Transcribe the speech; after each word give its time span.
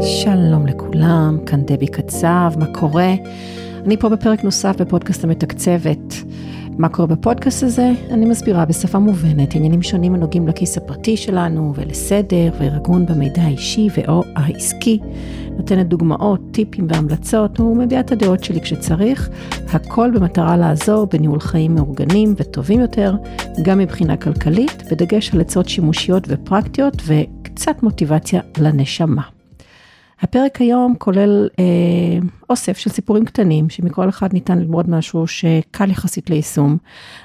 שלום 0.00 0.66
לכולם, 0.66 1.38
כאן 1.46 1.62
דבי 1.66 1.86
קצב, 1.86 2.52
מה 2.58 2.66
קורה? 2.66 3.14
אני 3.86 3.96
פה 3.96 4.08
בפרק 4.08 4.44
נוסף 4.44 4.76
בפודקאסט 4.80 5.24
המתקצבת. 5.24 6.14
מה 6.78 6.88
קורה 6.88 7.06
בפודקאסט 7.06 7.62
הזה? 7.62 7.90
אני 8.10 8.26
מסבירה 8.26 8.64
בשפה 8.64 8.98
מובנת 8.98 9.54
עניינים 9.54 9.82
שונים 9.82 10.14
הנוגעים 10.14 10.48
לכיס 10.48 10.76
הפרטי 10.76 11.16
שלנו 11.16 11.72
ולסדר 11.76 12.50
וארגון 12.60 13.06
במידע 13.06 13.42
האישי 13.42 13.88
ואו 13.96 14.22
העסקי. 14.36 14.98
נותנת 15.56 15.88
דוגמאות, 15.88 16.40
טיפים 16.50 16.86
והמלצות 16.90 17.60
ומביאה 17.60 18.00
את 18.00 18.12
הדעות 18.12 18.44
שלי 18.44 18.60
כשצריך, 18.60 19.30
הכל 19.72 20.10
במטרה 20.14 20.56
לעזור 20.56 21.06
בניהול 21.06 21.40
חיים 21.40 21.74
מאורגנים 21.74 22.34
וטובים 22.36 22.80
יותר, 22.80 23.14
גם 23.62 23.78
מבחינה 23.78 24.16
כלכלית, 24.16 24.82
בדגש 24.90 25.34
על 25.34 25.40
עצות 25.40 25.68
שימושיות 25.68 26.24
ופרקטיות 26.28 27.02
וקצת 27.06 27.82
מוטיבציה 27.82 28.40
לנשמה. 28.58 29.33
הפרק 30.20 30.60
היום 30.60 30.94
כולל 30.98 31.48
אה, 31.58 31.64
אוסף 32.50 32.78
של 32.78 32.90
סיפורים 32.90 33.24
קטנים, 33.24 33.70
שמכל 33.70 34.08
אחד 34.08 34.32
ניתן 34.32 34.58
ללמוד 34.58 34.90
משהו 34.90 35.26
שקל 35.26 35.90
יחסית 35.90 36.30
ליישום. 36.30 36.76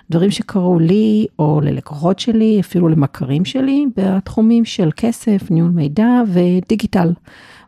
דברים 0.10 0.32
שקרו 0.32 0.80
לי 0.80 1.26
או 1.40 1.62
ללקוחות 1.64 2.20
שלי, 2.20 2.60
אפילו 2.60 2.90
למכרים 2.90 3.46
שלי, 3.46 3.86
בתחומים 3.98 4.66
של 4.66 4.90
כסף, 4.96 5.52
ניהול 5.52 5.72
מידע 5.72 6.22
ודיגיטל. 6.28 7.14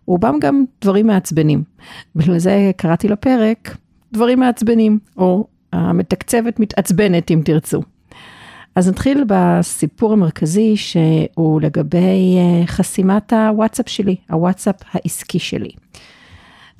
רובם 0.05 0.39
גם 0.41 0.63
דברים 0.81 1.07
מעצבנים. 1.07 1.63
בגלל 2.16 2.38
זה 2.38 2.72
קראתי 2.77 3.08
לפרק 3.08 3.77
דברים 4.13 4.39
מעצבנים, 4.39 4.99
או 5.17 5.47
המתקצבת 5.73 6.59
מתעצבנת 6.59 7.31
אם 7.31 7.41
תרצו. 7.45 7.81
אז 8.75 8.89
נתחיל 8.89 9.23
בסיפור 9.27 10.13
המרכזי 10.13 10.77
שהוא 10.77 11.61
לגבי 11.61 12.38
אה, 12.38 12.67
חסימת 12.67 13.34
הוואטסאפ 13.34 13.89
שלי, 13.89 14.16
הוואטסאפ 14.30 14.75
העסקי 14.91 15.39
שלי. 15.39 15.71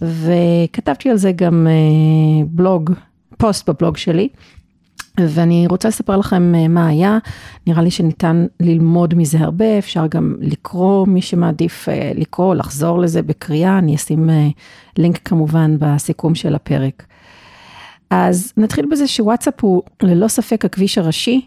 וכתבתי 0.02 1.10
על 1.10 1.18
זה 1.18 1.32
גם 1.32 1.68
אה, 1.68 2.46
בלוג, 2.48 2.92
פוסט 3.38 3.70
בבלוג 3.70 3.98
שלי, 3.98 4.30
ואני 5.20 5.68
רוצה 5.70 5.88
לספר 5.88 6.18
לכם 6.18 6.56
אה, 6.56 6.68
מה 6.68 6.88
היה, 6.88 7.18
נראה 7.68 7.82
לי 7.82 7.92
שניתן 7.92 8.46
ללמוד 8.60 9.16
מזה 9.16 9.40
הרבה, 9.40 9.78
אפשר 9.78 10.08
גם 10.08 10.36
לקרוא, 10.40 11.08
מי 11.08 11.22
שמעדיף 11.22 11.88
לקרוא, 12.16 12.56
לחזור 12.56 13.00
לזה 13.00 13.22
בקריאה, 13.22 13.78
אני 13.78 13.96
אשים 13.96 14.30
לינק 14.98 15.18
כמובן 15.18 15.76
בסיכום 15.80 16.36
של 16.36 16.56
הפרק. 16.56 17.06
אז 18.10 18.54
נתחיל 18.58 18.86
בזה 18.92 19.08
שוואטסאפ 19.08 19.54
הוא 19.62 19.82
ללא 20.04 20.28
ספק 20.28 20.66
הכביש 20.66 20.98
הראשי 20.98 21.42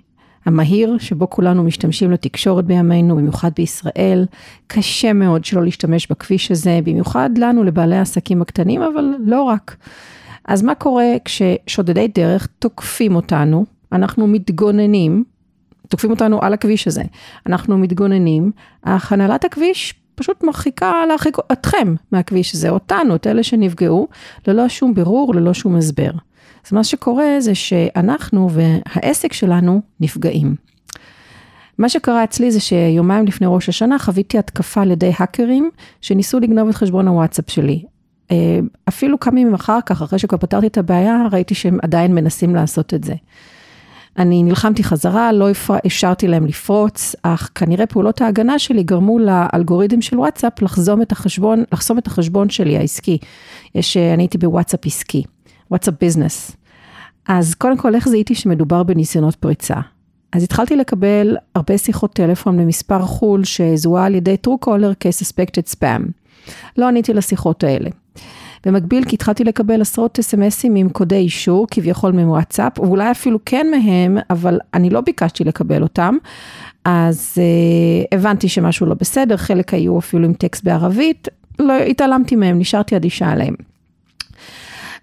המהיר 0.46 0.98
שבו 0.98 1.30
כולנו 1.30 1.64
משתמשים 1.64 2.10
לתקשורת 2.10 2.64
בימינו, 2.64 3.16
במיוחד 3.16 3.50
בישראל. 3.56 4.26
קשה 4.66 5.12
מאוד 5.12 5.44
שלא 5.44 5.64
להשתמש 5.64 6.06
בכביש 6.10 6.50
הזה, 6.50 6.80
במיוחד 6.84 7.30
לנו, 7.38 7.64
לבעלי 7.64 7.96
העסקים 7.96 8.42
הקטנים, 8.42 8.82
אבל 8.82 9.14
לא 9.18 9.42
רק. 9.42 9.76
אז 10.44 10.62
מה 10.62 10.74
קורה 10.74 11.06
כששודדי 11.24 12.08
דרך 12.08 12.48
תוקפים 12.58 13.16
אותנו, 13.16 13.64
אנחנו 13.92 14.26
מתגוננים, 14.26 15.24
תוקפים 15.88 16.10
אותנו 16.10 16.42
על 16.42 16.52
הכביש 16.52 16.86
הזה, 16.88 17.02
אנחנו 17.46 17.78
מתגוננים, 17.78 18.50
אך 18.82 19.12
הנהלת 19.12 19.44
הכביש 19.44 19.94
פשוט 20.14 20.44
מרחיקה 20.44 20.92
להרחיק 21.08 21.36
אתכם 21.52 21.94
מהכביש 22.12 22.54
הזה, 22.54 22.70
אותנו, 22.70 23.14
את 23.14 23.26
אלה 23.26 23.42
שנפגעו, 23.42 24.08
ללא 24.46 24.68
שום 24.68 24.94
בירור, 24.94 25.34
ללא 25.34 25.54
שום 25.54 25.76
הסבר. 25.76 26.10
אז 26.66 26.72
מה 26.72 26.84
שקורה 26.84 27.36
זה 27.38 27.54
שאנחנו 27.54 28.50
והעסק 28.50 29.32
שלנו 29.32 29.80
נפגעים. 30.00 30.54
מה 31.78 31.88
שקרה 31.88 32.24
אצלי 32.24 32.50
זה 32.50 32.60
שיומיים 32.60 33.26
לפני 33.26 33.46
ראש 33.50 33.68
השנה 33.68 33.98
חוויתי 33.98 34.38
התקפה 34.38 34.82
על 34.82 34.90
ידי 34.90 35.12
האקרים 35.18 35.70
שניסו 36.00 36.40
לגנוב 36.40 36.68
את 36.68 36.74
חשבון 36.74 37.08
הוואטסאפ 37.08 37.50
שלי. 37.50 37.84
אה, 38.30 38.58
אפילו 38.88 39.20
כמה 39.20 39.40
ימים 39.40 39.54
אחר 39.54 39.78
כך, 39.86 40.02
אחרי 40.02 40.18
שכבר 40.18 40.38
פתרתי 40.38 40.66
את 40.66 40.78
הבעיה, 40.78 41.26
ראיתי 41.32 41.54
שהם 41.54 41.78
עדיין 41.82 42.14
מנסים 42.14 42.54
לעשות 42.54 42.94
את 42.94 43.04
זה. 43.04 43.14
אני 44.18 44.42
נלחמתי 44.42 44.84
חזרה, 44.84 45.32
לא 45.32 45.48
אפשרתי 45.86 46.28
להם 46.28 46.46
לפרוץ, 46.46 47.14
אך 47.22 47.50
כנראה 47.54 47.86
פעולות 47.86 48.20
ההגנה 48.20 48.58
שלי 48.58 48.82
גרמו 48.82 49.18
לאלגוריתם 49.18 50.00
של 50.00 50.18
וואטסאפ 50.18 50.62
לחסום 50.62 51.02
את 51.02 51.12
החשבון, 51.12 51.64
לחסום 51.72 51.98
את 51.98 52.06
החשבון 52.06 52.50
שלי 52.50 52.76
העסקי. 52.76 53.18
יש, 53.74 53.96
אני 53.96 54.22
הייתי 54.22 54.38
בוואטסאפ 54.38 54.86
עסקי. 54.86 55.24
וואטסאפ 55.74 55.94
ביזנס. 56.00 56.56
אז 57.28 57.54
קודם 57.54 57.76
כל, 57.76 57.94
איך 57.94 58.08
זיהיתי 58.08 58.34
שמדובר 58.34 58.82
בניסיונות 58.82 59.34
פריצה? 59.34 59.74
אז 60.32 60.42
התחלתי 60.42 60.76
לקבל 60.76 61.36
הרבה 61.54 61.78
שיחות 61.78 62.12
טלפון 62.12 62.56
ממספר 62.56 63.02
חו"ל 63.02 63.44
שזוהה 63.44 64.06
על 64.06 64.14
ידי 64.14 64.36
טרו 64.36 64.58
קולר 64.58 64.92
כ-suspected 65.00 65.74
spam. 65.76 66.02
לא 66.76 66.88
עניתי 66.88 67.14
לשיחות 67.14 67.64
האלה. 67.64 67.90
במקביל, 68.66 69.04
כי 69.04 69.14
התחלתי 69.14 69.44
לקבל 69.44 69.80
עשרות 69.80 70.18
אסמסים 70.18 70.74
עם 70.74 70.88
קודי 70.88 71.16
אישור, 71.16 71.66
כביכול 71.70 72.12
מוואטסאפ, 72.12 72.78
ואולי 72.78 73.10
אפילו 73.10 73.38
כן 73.46 73.66
מהם, 73.70 74.18
אבל 74.30 74.58
אני 74.74 74.90
לא 74.90 75.00
ביקשתי 75.00 75.44
לקבל 75.44 75.82
אותם. 75.82 76.16
אז 76.84 77.34
uh, 77.34 78.16
הבנתי 78.18 78.48
שמשהו 78.48 78.86
לא 78.86 78.94
בסדר, 79.00 79.36
חלק 79.36 79.74
היו 79.74 79.98
אפילו 79.98 80.24
עם 80.24 80.32
טקסט 80.32 80.64
בערבית, 80.64 81.28
לא 81.58 81.72
התעלמתי 81.78 82.36
מהם, 82.36 82.58
נשארתי 82.58 82.96
אדישה 82.96 83.28
עליהם. 83.30 83.54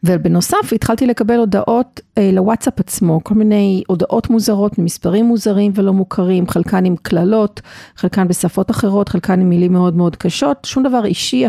ובנוסף 0.03 0.73
התחלתי 0.75 1.07
לקבל 1.07 1.37
הודעות 1.37 1.99
אה, 2.17 2.31
לוואטסאפ 2.33 2.79
עצמו, 2.79 3.19
כל 3.23 3.35
מיני 3.35 3.83
הודעות 3.87 4.29
מוזרות 4.29 4.79
ממספרים 4.79 5.25
מוזרים 5.25 5.71
ולא 5.75 5.93
מוכרים, 5.93 6.47
חלקן 6.47 6.85
עם 6.85 6.95
קללות, 7.01 7.61
חלקן 7.95 8.27
בשפות 8.27 8.71
אחרות, 8.71 9.09
חלקן 9.09 9.41
עם 9.41 9.49
מילים 9.49 9.73
מאוד 9.73 9.95
מאוד 9.95 10.15
קשות, 10.15 10.57
שום 10.65 10.83
דבר 10.83 11.05
אישי, 11.05 11.45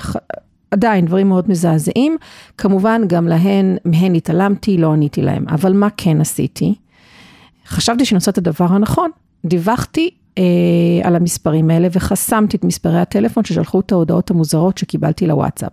עדיין 0.71 1.07
דברים 1.07 1.29
מאוד 1.29 1.51
מזעזעים. 1.51 2.17
כמובן 2.59 3.03
גם 3.07 3.29
להן, 3.29 3.77
מהן 3.85 4.15
התעלמתי, 4.15 4.79
לא 4.79 4.93
עניתי 4.93 5.23
להם, 5.23 5.45
אבל 5.49 5.73
מה 5.73 5.89
כן 5.97 6.21
עשיתי? 6.21 6.75
חשבתי 7.67 8.05
שאני 8.05 8.17
עושה 8.17 8.31
את 8.31 8.39
הדבר 8.39 8.67
הנכון, 8.69 9.11
דיווחתי 9.45 10.11
על 11.03 11.16
המספרים 11.16 11.70
האלה 11.70 11.88
וחסמתי 11.93 12.56
את 12.56 12.65
מספרי 12.65 13.00
הטלפון 13.00 13.44
ששלחו 13.44 13.81
את 13.81 13.93
ההודעות 13.93 14.31
המוזרות 14.31 14.78
שקיבלתי 14.78 15.26
לוואטסאפ. 15.26 15.72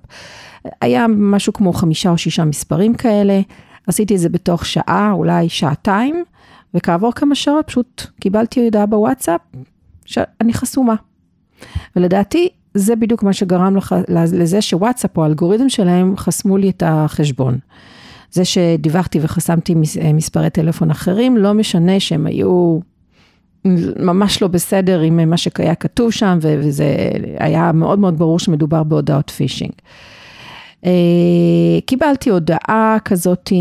היה 0.81 1.05
משהו 1.09 1.53
כמו 1.53 1.73
חמישה 1.73 2.09
או 2.09 2.17
שישה 2.17 2.45
מספרים 2.45 2.93
כאלה, 2.93 3.41
עשיתי 3.87 4.15
את 4.15 4.19
זה 4.19 4.29
בתוך 4.29 4.65
שעה, 4.65 5.11
אולי 5.11 5.49
שעתיים, 5.49 6.23
וכעבור 6.73 7.11
כמה 7.11 7.35
שעות 7.35 7.67
פשוט 7.67 8.07
קיבלתי 8.21 8.65
הודעה 8.65 8.85
בוואטסאפ 8.85 9.41
שאני 10.05 10.53
חסומה. 10.53 10.95
ולדעתי 11.95 12.49
זה 12.73 12.95
בדיוק 12.95 13.23
מה 13.23 13.33
שגרם 13.33 13.75
לח, 13.75 13.93
לזה 14.09 14.61
שוואטסאפ 14.61 15.17
או 15.17 15.23
האלגוריתם 15.23 15.69
שלהם 15.69 16.17
חסמו 16.17 16.57
לי 16.57 16.69
את 16.69 16.83
החשבון. 16.85 17.57
זה 18.31 18.45
שדיווחתי 18.45 19.19
וחסמתי 19.21 19.75
מספרי 20.13 20.49
טלפון 20.49 20.91
אחרים, 20.91 21.37
לא 21.37 21.53
משנה 21.53 21.99
שהם 21.99 22.25
היו 22.25 22.79
ממש 23.99 24.41
לא 24.41 24.47
בסדר 24.47 24.99
עם 24.99 25.29
מה 25.29 25.37
שהיה 25.37 25.75
כתוב 25.75 26.11
שם, 26.11 26.37
וזה 26.41 26.85
היה 27.37 27.71
מאוד 27.71 27.99
מאוד 27.99 28.17
ברור 28.17 28.39
שמדובר 28.39 28.83
בהודעות 28.83 29.29
פישינג. 29.29 29.71
אה, 30.85 31.79
קיבלתי 31.85 32.29
הודעה 32.29 32.97
כזאת 33.05 33.51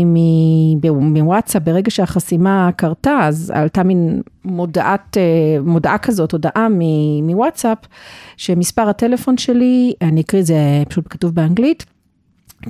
מוואטסאפ, 1.01 1.61
ברגע 1.63 1.91
שהחסימה 1.91 2.69
קרתה, 2.75 3.19
אז 3.23 3.53
עלתה 3.55 3.83
מין 3.83 4.21
מודעת, 4.45 5.17
אה, 5.17 5.61
מודעה 5.61 5.97
כזאת, 5.97 6.31
הודעה 6.31 6.67
מוואטסאפ, 7.23 7.77
שמספר 8.37 8.89
הטלפון 8.89 9.37
שלי, 9.37 9.93
אני 10.01 10.21
אקריא 10.21 10.41
את 10.41 10.45
זה 10.45 10.83
פשוט 10.89 11.05
כתוב 11.09 11.35
באנגלית, 11.35 11.85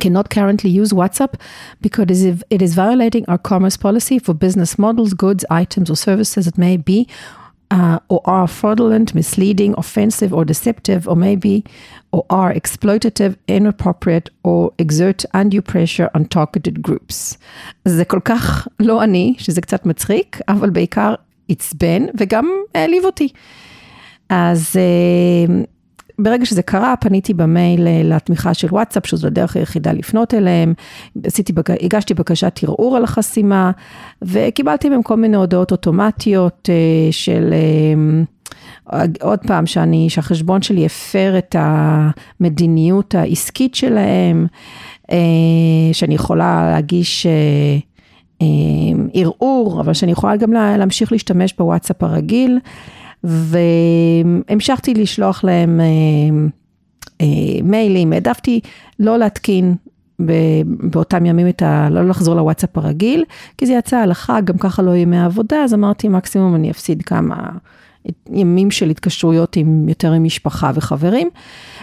cannot 0.00 0.30
currently 0.30 0.70
use 0.70 0.92
WhatsApp 0.92 1.34
because 1.80 2.24
it 2.24 2.62
is 2.62 2.74
violating 2.74 3.24
our 3.28 3.38
commerce 3.38 3.76
policy 3.76 4.18
for 4.18 4.34
business 4.34 4.78
models, 4.78 5.14
goods, 5.14 5.44
items, 5.50 5.90
or 5.90 5.96
services 5.96 6.46
that 6.46 6.58
may 6.58 6.76
be 6.76 7.08
uh, 7.70 7.98
or 8.08 8.20
are 8.24 8.46
fraudulent, 8.46 9.14
misleading, 9.14 9.74
offensive, 9.76 10.32
or 10.32 10.44
deceptive, 10.44 11.08
or 11.08 11.16
maybe 11.16 11.64
or 12.12 12.24
are 12.30 12.52
exploitative, 12.54 13.36
inappropriate, 13.48 14.30
or 14.42 14.72
exert 14.78 15.24
undue 15.34 15.62
pressure 15.62 16.08
on 16.14 16.24
targeted 16.26 16.82
groups. 16.82 17.36
זה 17.84 18.04
כל 18.04 18.20
כך 18.24 18.68
לא 18.80 19.04
אני, 19.04 19.34
שזה 19.38 19.60
קצת 19.60 19.86
מצחיק, 19.86 20.40
אבל 20.48 20.70
בעיקר 20.70 21.14
עצבן 21.48 22.06
וגם 22.18 22.50
העליב 22.74 23.04
אותי. 23.04 23.28
אז 24.28 24.76
ברגע 26.19 26.45
שזה 26.45 26.61
קרה, 26.61 26.93
פניתי 26.99 27.33
במייל 27.33 27.87
לתמיכה 28.03 28.53
של 28.53 28.67
וואטסאפ, 28.71 29.05
שזו 29.05 29.27
הדרך 29.27 29.55
היחידה 29.55 29.91
לפנות 29.91 30.33
אליהם, 30.33 30.73
עשיתי, 31.23 31.53
הגשתי 31.81 32.13
בקשת 32.13 32.59
ערעור 32.63 32.97
על 32.97 33.03
החסימה, 33.03 33.71
וקיבלתי 34.21 34.89
מהם 34.89 35.03
כל 35.03 35.15
מיני 35.15 35.37
הודעות 35.37 35.71
אוטומטיות 35.71 36.69
אה, 36.69 37.11
של... 37.11 37.53
אה, 37.53 39.05
עוד 39.21 39.39
פעם, 39.39 39.65
שאני, 39.65 40.09
שהחשבון 40.09 40.61
שלי 40.61 40.85
הפר 40.85 41.37
את 41.37 41.55
המדיניות 41.59 43.15
העסקית 43.15 43.75
שלהם, 43.75 44.47
אה, 45.11 45.17
שאני 45.93 46.15
יכולה 46.15 46.71
להגיש 46.71 47.27
ערעור, 49.13 49.81
אבל 49.81 49.93
שאני 49.93 50.11
יכולה 50.11 50.35
גם 50.35 50.53
להמשיך 50.53 51.11
להשתמש 51.11 51.53
בוואטסאפ 51.57 52.03
הרגיל. 52.03 52.59
והמשכתי 53.23 54.93
לשלוח 54.93 55.43
להם 55.43 55.81
מיילים, 57.63 58.13
העדפתי 58.13 58.59
לא 58.99 59.17
להתקין 59.17 59.75
באותם 60.65 61.25
ימים 61.25 61.47
את 61.47 61.61
ה... 61.61 61.89
לא 61.91 62.07
לחזור 62.07 62.35
לוואטסאפ 62.35 62.77
הרגיל, 62.77 63.23
כי 63.57 63.65
זה 63.65 63.73
יצא 63.73 63.97
הלכה, 63.97 64.41
גם 64.41 64.57
ככה 64.57 64.81
לא 64.81 64.95
ימי 64.95 65.19
עבודה, 65.19 65.63
אז 65.63 65.73
אמרתי 65.73 66.07
מקסימום 66.07 66.55
אני 66.55 66.71
אפסיד 66.71 67.01
כמה 67.01 67.49
ימים 68.31 68.71
של 68.71 68.89
התקשרויות 68.89 69.55
עם 69.55 69.89
יותר 69.89 70.11
עם 70.11 70.23
משפחה 70.23 70.71
וחברים. 70.75 71.29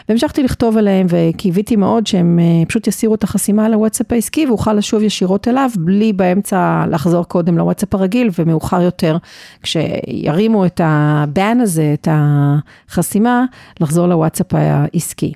והמשכתי 0.09 0.43
לכתוב 0.43 0.77
עליהם 0.77 1.07
וקיוויתי 1.09 1.77
מאוד 1.77 2.07
שהם 2.07 2.39
אה, 2.39 2.67
פשוט 2.67 2.87
יסירו 2.87 3.15
את 3.15 3.25
החסימה 3.25 3.69
לוואטסאפ 3.69 4.13
העסקי 4.13 4.47
ואוכל 4.47 4.73
לשוב 4.73 5.03
ישירות 5.03 5.49
אליו, 5.49 5.71
בלי 5.79 6.13
באמצע 6.13 6.85
לחזור 6.91 7.25
קודם 7.25 7.59
לוואטסאפ 7.59 7.95
הרגיל 7.95 8.31
ומאוחר 8.39 8.83
יותר, 8.83 9.17
כשירימו 9.63 10.67
את 10.67 10.81
הבן 10.85 11.59
הזה, 11.61 11.95
את 11.95 12.09
החסימה, 12.11 13.45
לחזור 13.81 14.07
לוואטסאפ 14.07 14.55
העסקי. 14.55 15.33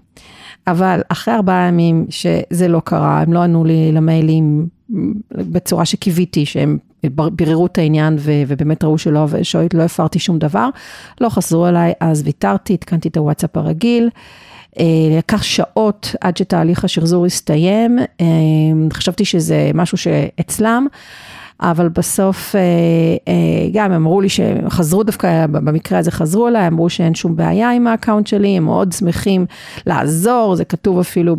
אבל 0.67 1.01
אחרי 1.09 1.35
ארבעה 1.35 1.69
ימים 1.69 2.07
שזה 2.09 2.69
לא 2.69 2.81
קרה, 2.85 3.21
הם 3.21 3.33
לא 3.33 3.39
ענו 3.39 3.65
לי 3.65 3.93
למיילים 3.93 4.67
בצורה 5.33 5.85
שקיוויתי 5.85 6.47
שהם 6.47 6.79
ביררו 7.33 7.67
את 7.67 7.79
העניין 7.79 8.17
ו- 8.19 8.43
ובאמת 8.47 8.85
ראו 8.85 8.99
שלא, 8.99 9.27
שלא 9.43 9.83
הפרתי 9.83 10.19
שום 10.19 10.39
דבר, 10.39 10.69
לא 11.21 11.29
חזרו 11.29 11.69
אליי, 11.69 11.93
אז 12.01 12.23
ויתרתי, 12.25 12.75
התקנתי 12.75 13.09
את 13.09 13.17
הוואטסאפ 13.17 13.57
הרגיל. 13.57 14.11
אה, 14.79 14.85
לקח 15.19 15.43
שעות 15.43 16.15
עד 16.21 16.37
שתהליך 16.37 16.85
השחזור 16.85 17.27
הסתיים, 17.27 17.99
אה, 18.21 18.27
חשבתי 18.93 19.25
שזה 19.25 19.71
משהו 19.75 19.99
שאצלם. 19.99 20.87
אבל 21.61 21.89
בסוף 21.89 22.55
אה, 22.57 23.33
גם 23.73 23.93
אמרו 23.93 24.21
לי 24.21 24.29
שחזרו 24.29 25.03
דווקא, 25.03 25.47
במקרה 25.47 25.99
הזה 25.99 26.11
חזרו 26.11 26.49
אליי, 26.49 26.67
אמרו 26.67 26.91
שאין 26.91 27.15
שום 27.15 27.37
בעיה 27.37 27.71
עם 27.71 27.87
ה 27.87 27.92
account 27.92 28.27
שלי, 28.27 28.57
הם 28.57 28.65
מאוד 28.65 28.93
שמחים 28.93 29.47
לעזור, 29.87 30.55
זה 30.57 30.65
כתוב 30.65 30.99
אפילו 30.99 31.37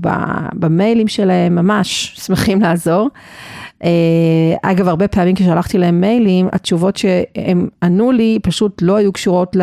במיילים 0.53 1.07
שלהם, 1.07 1.55
ממש 1.55 2.15
שמחים 2.25 2.61
לעזור. 2.61 3.09
אגב, 4.61 4.87
הרבה 4.87 5.07
פעמים 5.07 5.35
כששלחתי 5.35 5.77
להם 5.77 6.01
מיילים, 6.01 6.47
התשובות 6.51 6.97
שהם 6.97 7.67
ענו 7.83 8.11
לי 8.11 8.39
פשוט 8.43 8.81
לא 8.81 8.95
היו 8.95 9.11
קשורות 9.11 9.55
ל... 9.55 9.61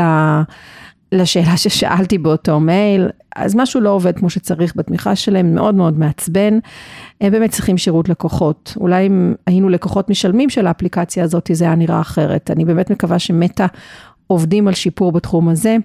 לשאלה 1.12 1.56
ששאלתי 1.56 2.18
באותו 2.18 2.60
מייל, 2.60 3.08
אז 3.36 3.54
משהו 3.54 3.80
לא 3.80 3.90
עובד 3.90 4.18
כמו 4.18 4.30
שצריך 4.30 4.72
בתמיכה 4.76 5.16
שלהם, 5.16 5.54
מאוד 5.54 5.74
מאוד 5.74 5.98
מעצבן. 5.98 6.58
הם 7.20 7.32
באמת 7.32 7.50
צריכים 7.50 7.78
שירות 7.78 8.08
לקוחות. 8.08 8.74
אולי 8.76 9.06
אם 9.06 9.34
היינו 9.46 9.68
לקוחות 9.68 10.10
משלמים 10.10 10.50
של 10.50 10.66
האפליקציה 10.66 11.24
הזאת, 11.24 11.50
זה 11.52 11.64
היה 11.64 11.74
נראה 11.74 12.00
אחרת. 12.00 12.50
אני 12.50 12.64
באמת 12.64 12.90
מקווה 12.90 13.18
שמטא 13.18 13.66
עובדים 14.26 14.68
על 14.68 14.74
שיפור 14.74 15.12
בתחום 15.12 15.48
הזה. 15.48 15.76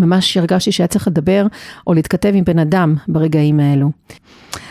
ממש 0.00 0.36
הרגשתי 0.36 0.72
שהיה 0.72 0.86
צריך 0.86 1.08
לדבר 1.08 1.46
או 1.86 1.94
להתכתב 1.94 2.32
עם 2.34 2.44
בן 2.44 2.58
אדם 2.58 2.94
ברגעים 3.08 3.60
האלו. 3.60 3.90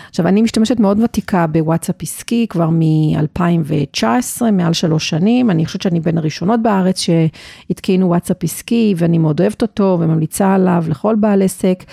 עכשיו, 0.09 0.27
אני 0.27 0.41
משתמשת 0.41 0.79
מאוד 0.79 0.99
ותיקה 0.99 1.47
בוואטסאפ 1.47 1.95
עסקי 2.01 2.45
כבר 2.49 2.69
מ-2019, 2.69 4.51
מעל 4.51 4.73
שלוש 4.73 5.09
שנים. 5.09 5.49
אני 5.49 5.65
חושבת 5.65 5.81
שאני 5.81 5.99
בין 5.99 6.17
הראשונות 6.17 6.61
בארץ 6.61 6.99
שהתקינו 6.99 8.07
וואטסאפ 8.07 8.43
עסקי, 8.43 8.93
ואני 8.97 9.17
מאוד 9.17 9.41
אוהבת 9.41 9.61
אותו 9.61 9.97
וממליצה 10.01 10.53
עליו 10.53 10.83
לכל 10.87 11.15
בעל 11.15 11.41
עסק. 11.41 11.83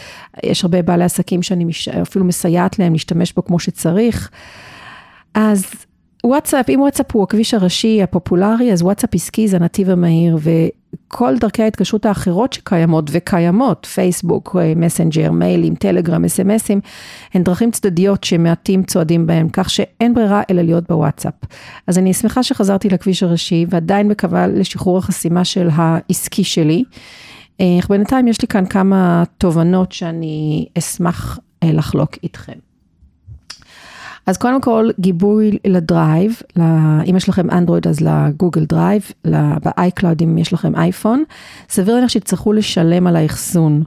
יש 0.43 0.65
הרבה 0.65 0.83
בעלי 0.83 1.05
עסקים 1.05 1.43
שאני 1.43 1.65
מש... 1.65 1.89
אפילו 1.89 2.25
מסייעת 2.25 2.79
להם 2.79 2.93
להשתמש 2.93 3.33
בו 3.33 3.45
כמו 3.45 3.59
שצריך. 3.59 4.31
אז 5.35 5.65
וואטסאפ, 6.25 6.69
אם 6.69 6.81
וואטסאפ 6.81 7.07
הוא 7.13 7.23
הכביש 7.23 7.55
הראשי 7.55 8.03
הפופולרי, 8.03 8.73
אז 8.73 8.83
וואטסאפ 8.83 9.15
עסקי 9.15 9.49
זה 9.49 9.57
הנתיב 9.57 9.91
המהיר, 9.91 10.39
וכל 10.41 11.39
דרכי 11.39 11.63
ההתקשרות 11.63 12.07
האחרות 12.07 12.53
שקיימות 12.53 13.05
וקיימות, 13.13 13.87
פייסבוק, 13.87 14.57
מסנג'ר, 14.77 15.31
מיילים, 15.31 15.75
טלגרם, 15.75 16.25
אסמסים, 16.25 16.81
הן 17.35 17.43
דרכים 17.43 17.71
צדדיות 17.71 18.25
שמעטים 18.25 18.83
צועדים 18.83 19.27
בהן, 19.27 19.49
כך 19.53 19.71
שאין 19.71 20.15
ברירה 20.15 20.43
אלא 20.51 20.63
להיות 20.63 20.85
בוואטסאפ. 20.89 21.35
אז 21.87 21.99
אני 21.99 22.15
שמחה 22.15 22.43
שחזרתי 22.43 22.89
לכביש 22.89 23.23
הראשי, 23.23 23.67
ועדיין 23.69 24.09
מקווה 24.09 24.47
לשחרור 24.47 24.99
החסימה 24.99 25.45
של 25.45 25.69
העסקי 25.73 26.45
שלי. 26.45 26.85
אך 27.57 27.61
אה, 27.61 27.79
בינתיים 27.89 28.29
יש 28.29 28.43
לי 28.43 28.49
כאן 28.49 28.67
כמה 28.67 29.23
תובנות 29.39 29.93
שאני 29.93 30.67
אשמח 30.79 31.39
אה, 31.63 31.73
לחלוק 31.73 32.11
איתכם. 32.23 32.66
אז 34.27 34.37
קודם 34.37 34.61
כל 34.61 34.91
גיבוי 35.01 35.59
ל 35.67 35.78
Drive, 35.78 36.43
אם 37.11 37.17
יש 37.17 37.29
לכם 37.29 37.51
אנדרואיד 37.51 37.87
אז 37.87 38.01
ל 38.01 38.10
Google 38.10 38.65
Drive, 38.65 39.11
ב 39.65 39.73
iCloud 39.73 40.23
אם 40.23 40.39
יש 40.39 40.53
לכם 40.53 40.77
אייפון, 40.77 41.25
סביר 41.69 41.95
להניח 41.95 42.11
שתצטרכו 42.11 42.53
לשלם 42.53 43.07
על 43.07 43.17
האחסון, 43.17 43.83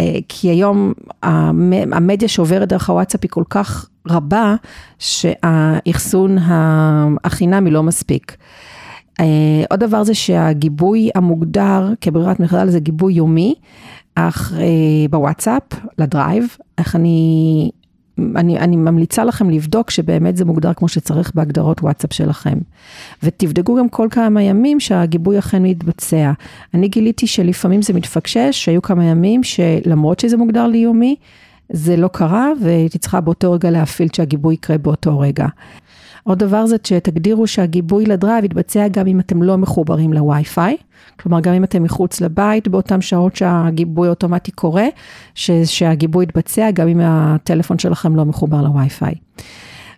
אה, 0.00 0.18
כי 0.28 0.48
היום 0.48 0.92
המדיה 1.92 2.28
שעוברת 2.28 2.68
דרך 2.68 2.90
הוואטסאפ 2.90 3.20
היא 3.22 3.30
כל 3.30 3.44
כך 3.50 3.88
רבה, 4.08 4.54
שהאחסון 4.98 6.38
החינמי 7.24 7.70
לא 7.70 7.82
מספיק. 7.82 8.36
אה, 9.20 9.26
עוד 9.70 9.80
דבר 9.80 10.04
זה 10.04 10.14
שהגיבוי 10.14 11.10
המוגדר 11.14 11.92
כברירת 12.00 12.40
מחדל 12.40 12.68
זה 12.68 12.80
גיבוי 12.80 13.14
יומי, 13.14 13.54
אך 14.14 14.52
אה, 14.56 15.08
בוואטסאפ, 15.10 15.62
ל 15.98 16.06
Drive, 16.06 16.56
איך 16.78 16.96
אני 16.96 17.70
אני, 18.18 18.58
אני 18.58 18.76
ממליצה 18.76 19.24
לכם 19.24 19.50
לבדוק 19.50 19.90
שבאמת 19.90 20.36
זה 20.36 20.44
מוגדר 20.44 20.72
כמו 20.72 20.88
שצריך 20.88 21.32
בהגדרות 21.34 21.82
וואטסאפ 21.82 22.12
שלכם. 22.12 22.58
ותבדקו 23.22 23.76
גם 23.76 23.88
כל 23.88 24.08
כמה 24.10 24.42
ימים 24.42 24.80
שהגיבוי 24.80 25.38
אכן 25.38 25.62
מתבצע. 25.62 26.32
אני 26.74 26.88
גיליתי 26.88 27.26
שלפעמים 27.26 27.82
זה 27.82 27.92
מתפקשש, 27.92 28.50
שהיו 28.52 28.82
כמה 28.82 29.04
ימים 29.04 29.42
שלמרות 29.42 30.20
שזה 30.20 30.36
מוגדר 30.36 30.66
לי 30.66 30.86
זה 31.72 31.96
לא 31.96 32.08
קרה 32.08 32.48
והייתי 32.60 32.98
צריכה 32.98 33.20
באותו 33.20 33.52
רגע 33.52 33.70
להפעיל 33.70 34.08
שהגיבוי 34.12 34.54
יקרה 34.54 34.78
באותו 34.78 35.18
רגע. 35.18 35.46
עוד 36.24 36.38
דבר 36.38 36.66
זה 36.66 36.76
שתגדירו 36.84 37.46
שהגיבוי 37.46 38.06
ל 38.06 38.12
Drive 38.12 38.44
יתבצע 38.44 38.88
גם 38.88 39.06
אם 39.06 39.20
אתם 39.20 39.42
לא 39.42 39.58
מחוברים 39.58 40.12
לווי-פיי, 40.12 40.76
כלומר 41.20 41.40
גם 41.40 41.54
אם 41.54 41.64
אתם 41.64 41.82
מחוץ 41.82 42.20
לבית 42.20 42.68
באותן 42.68 43.00
שעות 43.00 43.36
שהגיבוי 43.36 44.08
אוטומטי 44.08 44.50
קורה, 44.50 44.86
שהגיבוי 45.64 46.24
יתבצע 46.24 46.70
גם 46.70 46.88
אם 46.88 47.00
הטלפון 47.02 47.78
שלכם 47.78 48.16
לא 48.16 48.24
מחובר 48.24 48.62
לווי-פיי. 48.62 49.14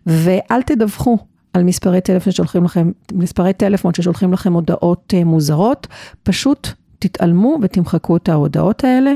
ואל 0.06 0.62
תדווחו 0.62 1.18
על 1.52 1.64
מספרי 1.64 2.00
טלפון 2.00 2.32
ששולחים 2.32 2.64
לכם, 2.64 2.90
מספרי 3.12 3.52
טלפון 3.52 3.94
ששולחים 3.94 4.32
לכם 4.32 4.52
הודעות 4.52 5.14
אה, 5.16 5.24
מוזרות, 5.24 5.86
פשוט 6.22 6.68
תתעלמו 6.98 7.58
ותמחקו 7.62 8.16
את 8.16 8.28
ההודעות 8.28 8.84
האלה. 8.84 9.12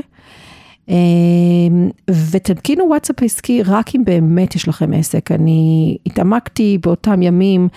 אמ, 0.89 1.89
ותתקינו 2.31 2.85
וואטסאפ 2.87 3.23
עסקי 3.23 3.63
רק 3.63 3.95
אם 3.95 4.05
באמת 4.05 4.55
יש 4.55 4.67
לכם 4.67 4.93
עסק. 4.93 5.31
אני 5.31 5.97
התעמקתי 6.05 6.77
באותם 6.83 7.21
ימים 7.21 7.67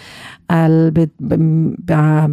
על, 0.48 0.90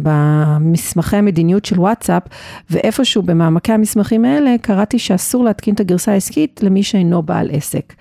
במסמכי 0.02 1.16
המדיניות 1.16 1.64
של 1.64 1.80
וואטסאפ, 1.80 2.22
ואיפשהו 2.70 3.22
במעמקי 3.22 3.72
המסמכים 3.72 4.24
האלה 4.24 4.54
קראתי 4.62 4.98
שאסור 4.98 5.44
להתקין 5.44 5.74
את 5.74 5.80
הגרסה 5.80 6.12
העסקית 6.12 6.60
למי 6.62 6.82
שאינו 6.82 7.22
בעל 7.22 7.48
עסק. 7.52 7.94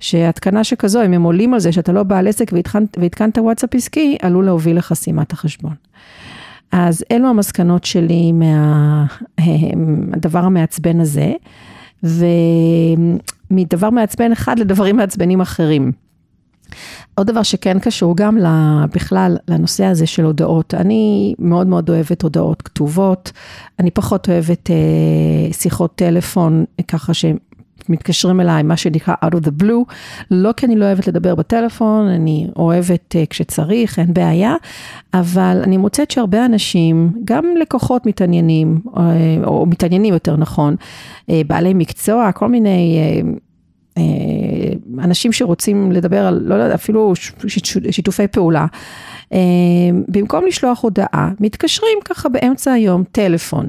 שהתקנה 0.00 0.64
שכזו, 0.64 1.04
אם 1.04 1.12
הם 1.12 1.22
עולים 1.22 1.54
על 1.54 1.60
זה 1.60 1.72
שאתה 1.72 1.92
לא 1.92 2.02
בעל 2.02 2.28
עסק 2.28 2.52
והתקנת 2.98 3.38
וואטסאפ 3.38 3.74
עסקי, 3.74 4.16
עלול 4.22 4.44
להוביל 4.44 4.76
לחסימת 4.78 5.32
החשבון. 5.32 5.74
אז 6.72 7.04
אלו 7.10 7.28
המסקנות 7.28 7.84
שלי 7.84 8.32
מהדבר 9.38 10.38
המעצבן 10.44 11.00
הזה. 11.00 11.32
ומדבר 12.04 13.90
מעצבן 13.90 14.32
אחד 14.32 14.58
לדברים 14.58 14.96
מעצבנים 14.96 15.40
אחרים. 15.40 15.92
עוד 17.14 17.26
דבר 17.26 17.42
שכן 17.42 17.78
קשור 17.78 18.16
גם 18.16 18.38
בכלל 18.94 19.36
לנושא 19.48 19.84
הזה 19.84 20.06
של 20.06 20.24
הודעות, 20.24 20.74
אני 20.74 21.34
מאוד 21.38 21.66
מאוד 21.66 21.90
אוהבת 21.90 22.22
הודעות 22.22 22.62
כתובות, 22.62 23.32
אני 23.78 23.90
פחות 23.90 24.28
אוהבת 24.28 24.70
אה, 24.70 25.52
שיחות 25.52 25.94
טלפון 25.94 26.64
ככה 26.88 27.14
מתקשרים 27.88 28.40
אליי, 28.40 28.62
מה 28.62 28.76
שנקרא 28.76 29.14
out 29.24 29.34
of 29.34 29.46
the 29.46 29.62
blue, 29.62 29.94
לא 30.30 30.52
כי 30.52 30.66
אני 30.66 30.76
לא 30.76 30.84
אוהבת 30.84 31.06
לדבר 31.08 31.34
בטלפון, 31.34 32.06
אני 32.08 32.48
אוהבת 32.56 33.14
uh, 33.14 33.26
כשצריך, 33.30 33.98
אין 33.98 34.14
בעיה, 34.14 34.54
אבל 35.14 35.60
אני 35.62 35.76
מוצאת 35.76 36.10
שהרבה 36.10 36.44
אנשים, 36.44 37.12
גם 37.24 37.44
לקוחות 37.60 38.06
מתעניינים, 38.06 38.80
או, 38.86 39.00
אה, 39.00 39.36
או 39.44 39.66
מתעניינים 39.66 40.14
יותר 40.14 40.36
נכון, 40.36 40.76
uh, 41.20 41.32
בעלי 41.46 41.74
מקצוע, 41.74 42.32
כל 42.32 42.48
מיני... 42.48 42.98
אנשים 44.98 45.32
שרוצים 45.32 45.92
לדבר 45.92 46.26
על, 46.26 46.42
לא 46.44 46.54
יודע, 46.54 46.74
אפילו 46.74 47.12
שיתופי 47.90 48.26
פעולה, 48.28 48.66
במקום 50.08 50.46
לשלוח 50.46 50.82
הודעה, 50.82 51.30
מתקשרים 51.40 51.98
ככה 52.04 52.28
באמצע 52.28 52.72
היום, 52.72 53.04
טלפון. 53.12 53.68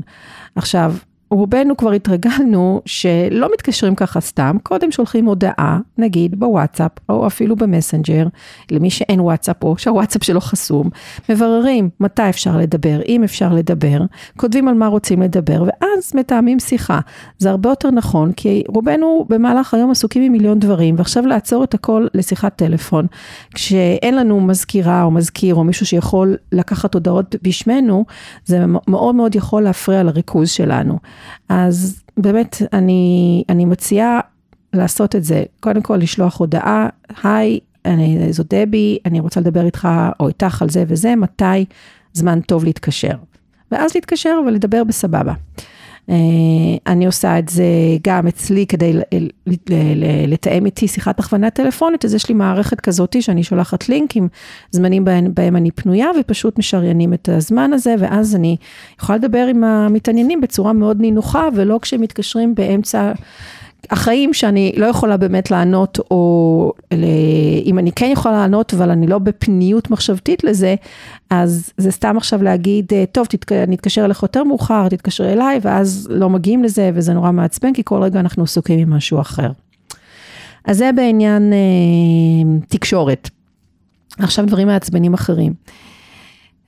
עכשיו, 0.55 0.93
רובנו 1.31 1.77
כבר 1.77 1.91
התרגלנו 1.91 2.81
שלא 2.85 3.49
מתקשרים 3.53 3.95
ככה 3.95 4.21
סתם, 4.21 4.57
קודם 4.63 4.91
שולחים 4.91 5.25
הודעה, 5.25 5.79
נגיד 5.97 6.39
בוואטסאפ 6.39 6.91
או 7.09 7.27
אפילו 7.27 7.55
במסנג'ר, 7.55 8.27
למי 8.71 8.89
שאין 8.89 9.19
וואטסאפ 9.19 9.63
או 9.63 9.77
שהוואטסאפ 9.77 10.23
שלו 10.23 10.41
חסום, 10.41 10.89
מבררים 11.29 11.89
מתי 11.99 12.29
אפשר 12.29 12.57
לדבר, 12.57 12.99
אם 13.07 13.23
אפשר 13.23 13.53
לדבר, 13.53 14.01
כותבים 14.37 14.67
על 14.67 14.73
מה 14.75 14.87
רוצים 14.87 15.21
לדבר 15.21 15.63
ואז 15.63 16.11
מתאמים 16.15 16.59
שיחה. 16.59 16.99
זה 17.37 17.49
הרבה 17.49 17.69
יותר 17.69 17.91
נכון 17.91 18.31
כי 18.31 18.63
רובנו 18.67 19.25
במהלך 19.29 19.73
היום 19.73 19.91
עסוקים 19.91 20.23
עם 20.23 20.31
מיליון 20.31 20.59
דברים 20.59 20.95
ועכשיו 20.97 21.25
לעצור 21.25 21.63
את 21.63 21.73
הכל 21.73 22.07
לשיחת 22.13 22.55
טלפון, 22.55 23.07
כשאין 23.53 24.15
לנו 24.15 24.41
מזכירה 24.41 25.03
או 25.03 25.11
מזכיר 25.11 25.55
או 25.55 25.63
מישהו 25.63 25.85
שיכול 25.85 26.37
לקחת 26.51 26.93
הודעות 26.93 27.35
בשמנו, 27.41 28.05
זה 28.45 28.65
מאוד 28.87 29.15
מאוד 29.15 29.35
יכול 29.35 29.63
להפריע 29.63 30.03
לריכוז 30.03 30.49
שלנו. 30.49 30.97
אז 31.49 32.03
באמת, 32.17 32.61
אני, 32.73 33.43
אני 33.49 33.65
מציעה 33.65 34.19
לעשות 34.73 35.15
את 35.15 35.23
זה. 35.23 35.43
קודם 35.59 35.81
כל, 35.81 35.95
לשלוח 35.95 36.39
הודעה, 36.39 36.89
היי, 37.23 37.59
אני, 37.85 38.33
זו 38.33 38.43
דבי, 38.49 38.97
אני 39.05 39.19
רוצה 39.19 39.39
לדבר 39.39 39.65
איתך 39.65 39.87
או 40.19 40.27
איתך 40.27 40.61
על 40.61 40.69
זה 40.69 40.83
וזה, 40.87 41.15
מתי 41.15 41.65
זמן 42.13 42.41
טוב 42.41 42.63
להתקשר. 42.63 43.15
ואז 43.71 43.95
להתקשר 43.95 44.39
ולדבר 44.47 44.83
בסבבה. 44.83 45.33
אה, 46.09 46.15
אני 46.87 47.05
עושה 47.05 47.39
את 47.39 47.49
זה 47.49 47.63
גם 48.03 48.27
אצלי 48.27 48.65
כדי 48.67 48.93
לתאם 50.27 50.65
איתי 50.65 50.87
שיחת 50.87 51.19
הכוונה 51.19 51.49
טלפונית, 51.49 52.05
אז 52.05 52.13
יש 52.13 52.29
לי 52.29 52.35
מערכת 52.35 52.81
כזאתי 52.81 53.21
שאני 53.21 53.43
שולחת 53.43 53.89
לינקים, 53.89 54.27
זמנים 54.71 55.05
בהם, 55.05 55.33
בהם 55.33 55.55
אני 55.55 55.71
פנויה 55.71 56.07
ופשוט 56.19 56.59
משריינים 56.59 57.13
את 57.13 57.29
הזמן 57.29 57.73
הזה, 57.73 57.95
ואז 57.99 58.35
אני 58.35 58.57
יכולה 58.99 59.17
לדבר 59.17 59.45
עם 59.49 59.63
המתעניינים 59.63 60.41
בצורה 60.41 60.73
מאוד 60.73 61.01
נינוחה, 61.01 61.47
ולא 61.55 61.79
כשמתקשרים 61.81 62.55
באמצע 62.55 63.11
החיים 63.91 64.33
שאני 64.33 64.71
לא 64.77 64.85
יכולה 64.85 65.17
באמת 65.17 65.51
לענות, 65.51 65.99
או 66.11 66.73
אם 67.65 67.79
אני 67.79 67.91
כן 67.91 68.09
יכולה 68.13 68.35
לענות, 68.37 68.73
אבל 68.73 68.89
אני 68.89 69.07
לא 69.07 69.19
בפניות 69.19 69.91
מחשבתית 69.91 70.43
לזה, 70.43 70.75
אז 71.29 71.71
זה 71.77 71.91
סתם 71.91 72.17
עכשיו 72.17 72.43
להגיד, 72.43 72.91
טוב, 73.11 73.25
תתק... 73.25 73.51
אני 73.51 73.75
אתקשר 73.75 74.05
אליך 74.05 74.23
יותר 74.23 74.43
מאוחר, 74.43 74.89
תתקשר 74.89 75.33
אליי, 75.33 75.59
ואז 75.61 76.07
לא 76.11 76.29
מגיעים 76.29 76.63
לזה, 76.63 76.91
וזה 76.93 77.13
נורא 77.13 77.31
מעצבן, 77.31 77.73
כי 77.73 77.81
כל 77.85 78.03
רגע 78.03 78.19
אנחנו 78.19 78.43
עסוקים 78.43 78.79
עם 78.79 78.93
משהו 78.93 79.21
אחר. 79.21 79.51
אז 80.65 80.77
זה 80.77 80.89
בעניין 80.95 81.53
אה, 81.53 82.59
תקשורת. 82.67 83.29
עכשיו 84.19 84.45
דברים 84.45 84.67
מעצבנים 84.67 85.13
אחרים. 85.13 85.53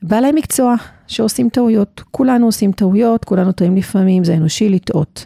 בעלי 0.02 0.32
מקצוע 0.32 0.76
שעושים 1.08 1.50
טעויות, 1.50 2.04
כולנו 2.12 2.46
עושים 2.46 2.72
טעויות, 2.72 3.26
כולנו 3.26 3.52
טועים 3.52 3.76
לפעמים, 3.76 4.24
זה 4.24 4.34
אנושי 4.34 4.70
לטעות. 4.70 5.26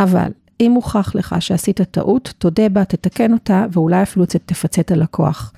אבל 0.00 0.28
אם 0.60 0.72
הוכח 0.72 1.14
לך 1.14 1.36
שעשית 1.40 1.80
טעות, 1.80 2.34
תודה 2.38 2.68
בה, 2.68 2.84
תתקן 2.84 3.32
אותה, 3.32 3.66
ואולי 3.72 4.02
אפילו 4.02 4.24
תפצה 4.46 4.80
את 4.80 4.90
הלקוח. 4.90 5.52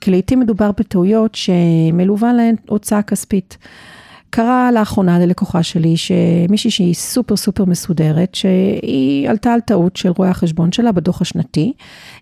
כי 0.00 0.10
לעיתים 0.10 0.40
מדובר 0.40 0.70
בטעויות 0.72 1.34
שמלווה 1.34 2.32
להן 2.32 2.54
הוצאה 2.68 3.02
כספית. 3.02 3.58
קרה 4.30 4.72
לאחרונה 4.72 5.18
ללקוחה 5.18 5.62
שלי, 5.62 5.96
שמישהי 5.96 6.70
שהיא 6.70 6.94
סופר 6.94 7.36
סופר 7.36 7.64
מסודרת, 7.64 8.34
שהיא 8.34 9.30
עלתה 9.30 9.52
על 9.52 9.60
טעות 9.60 9.96
של 9.96 10.08
רואה 10.08 10.30
החשבון 10.30 10.72
שלה 10.72 10.92
בדוח 10.92 11.20
השנתי, 11.20 11.72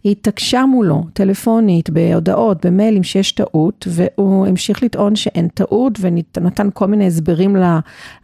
היא 0.04 0.12
התעקשה 0.12 0.66
מולו, 0.66 1.04
טלפונית, 1.12 1.90
בהודעות, 1.90 2.66
במיילים 2.66 3.02
שיש 3.02 3.32
טעות, 3.32 3.88
והוא 3.90 4.46
המשיך 4.46 4.82
לטעון 4.82 5.16
שאין 5.16 5.48
טעות, 5.48 5.98
ונתן 6.00 6.68
כל 6.74 6.86
מיני 6.86 7.06
הסברים 7.06 7.56
ל... 7.56 7.64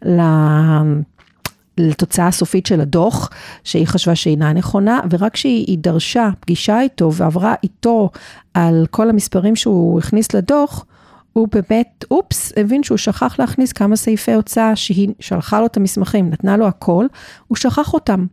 ל 0.05 0.21
לתוצאה 1.79 2.27
הסופית 2.27 2.67
של 2.67 2.81
הדוח, 2.81 3.31
שהיא 3.65 3.87
חשבה 3.87 4.15
שאינה 4.15 4.53
נכונה, 4.53 5.01
ורק 5.11 5.33
כשהיא 5.33 5.79
דרשה 5.79 6.29
פגישה 6.41 6.81
איתו 6.81 7.13
ועברה 7.13 7.55
איתו 7.63 8.11
על 8.55 8.87
כל 8.91 9.11
המספרים 9.11 9.57
שהוא 9.57 9.99
הכניס 9.99 10.35
לדוח, 10.35 10.85
הוא 11.33 11.49
באמת, 11.53 12.05
אופס, 12.11 12.53
הבין 12.57 12.83
שהוא 12.83 12.99
שכח 12.99 13.39
להכניס 13.39 13.73
כמה 13.73 13.97
סעיפי 13.97 14.33
הוצאה 14.33 14.77
שהיא 14.77 15.09
שלחה 15.21 15.61
לו 15.61 15.67
את 15.67 15.77
המסמכים, 15.77 16.31
נתנה 16.31 16.57
לו 16.57 16.67
הכל, 16.67 17.07
הוא 17.49 17.57
שכח 17.57 17.95
אותם. 17.95 18.27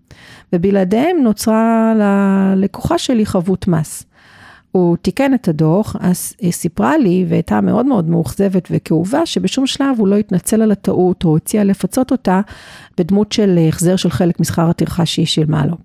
ובלעדיהם 0.53 1.17
נוצרה 1.23 1.93
ללקוחה 1.95 2.97
שלי 2.97 3.25
חבות 3.25 3.67
מס. 3.67 4.05
הוא 4.71 4.97
תיקן 4.97 5.33
את 5.33 5.47
הדוח, 5.47 5.95
אז 5.99 6.33
היא 6.39 6.51
סיפרה 6.51 6.97
לי, 6.97 7.25
והייתה 7.29 7.61
מאוד 7.61 7.85
מאוד 7.85 8.09
מאוכזבת 8.09 8.67
וכאובה, 8.71 9.25
שבשום 9.25 9.67
שלב 9.67 9.95
הוא 9.97 10.07
לא 10.07 10.15
התנצל 10.15 10.61
על 10.61 10.71
הטעות, 10.71 11.23
או 11.23 11.37
הציע 11.37 11.63
לפצות 11.63 12.11
אותה 12.11 12.41
בדמות 12.97 13.31
של 13.31 13.59
החזר 13.67 13.95
של 13.95 14.09
חלק 14.09 14.39
משכר 14.39 14.69
הטרחה 14.69 15.05
שהיא 15.05 15.25
שילמה 15.25 15.65
לו. 15.65 15.77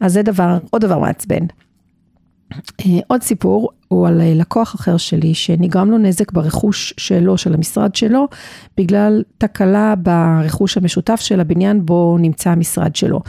אז 0.00 0.12
זה 0.12 0.22
דבר, 0.22 0.58
עוד 0.70 0.82
דבר 0.82 0.98
מעצבן. 0.98 1.46
אה, 2.80 3.00
עוד 3.06 3.22
סיפור, 3.22 3.70
הוא 3.88 4.08
על 4.08 4.20
אה, 4.20 4.34
לקוח 4.34 4.74
אחר 4.74 4.96
שלי, 4.96 5.34
שנגרם 5.34 5.90
לו 5.90 5.98
נזק 5.98 6.32
ברכוש 6.32 6.94
שלו, 6.96 7.38
של 7.38 7.54
המשרד 7.54 7.94
שלו, 7.94 8.28
בגלל 8.76 9.22
תקלה 9.38 9.94
ברכוש 9.96 10.76
המשותף 10.76 11.20
של 11.20 11.40
הבניין 11.40 11.86
בו 11.86 12.16
נמצא 12.20 12.50
המשרד 12.50 12.96
שלו. 12.96 13.20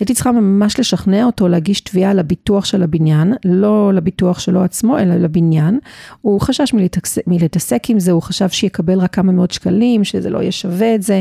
הייתי 0.00 0.14
צריכה 0.14 0.32
ממש 0.32 0.80
לשכנע 0.80 1.24
אותו 1.24 1.48
להגיש 1.48 1.80
תביעה 1.80 2.14
לביטוח 2.14 2.64
של 2.64 2.82
הבניין, 2.82 3.34
לא 3.44 3.94
לביטוח 3.94 4.38
שלו 4.38 4.62
עצמו, 4.62 4.98
אלא 4.98 5.14
לבניין. 5.14 5.78
הוא 6.20 6.40
חשש 6.40 6.74
מלהתעסק, 6.74 7.22
מלהתעסק 7.26 7.82
עם 7.88 8.00
זה, 8.00 8.12
הוא 8.12 8.22
חשב 8.22 8.48
שיקבל 8.48 8.98
רק 8.98 9.14
כמה 9.14 9.32
מאות 9.32 9.50
שקלים, 9.50 10.04
שזה 10.04 10.30
לא 10.30 10.38
יהיה 10.38 10.52
שווה 10.52 10.94
את 10.94 11.02
זה, 11.02 11.20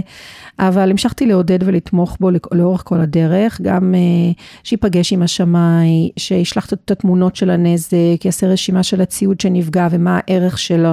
אבל 0.60 0.92
המשכתי 0.92 1.26
לעודד 1.26 1.60
ולתמוך 1.64 2.18
בו 2.20 2.30
לאורך 2.52 2.84
כל 2.86 3.02
הדרך, 3.02 3.62
גם 3.62 3.94
uh, 3.94 4.42
שיפגש 4.64 5.14
עם 5.14 5.22
השמאי, 5.22 6.12
שישלח 6.18 6.74
את 6.74 6.92
התמונות 6.92 7.36
של 7.36 7.50
הנזק, 7.50 8.26
יעשה 8.26 8.48
רשימה 8.48 8.84
של 8.86 9.02
הציוד 9.02 9.40
שנפגע 9.40 9.88
ומה 9.92 10.20
הערך 10.28 10.58
של, 10.58 10.86